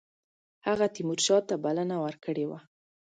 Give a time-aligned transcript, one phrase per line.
[0.67, 2.59] هغه تیمورشاه ته بلنه ورکړې وه.